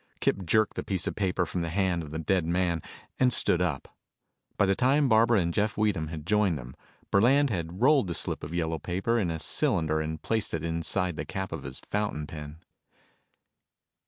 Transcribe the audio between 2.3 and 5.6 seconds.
man, and stood up. By the time Barbara and